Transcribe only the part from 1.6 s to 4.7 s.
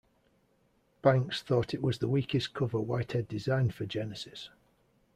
it was the weakest cover Whitehead designed for Genesis.